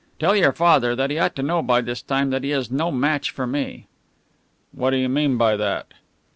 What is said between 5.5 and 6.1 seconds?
that?"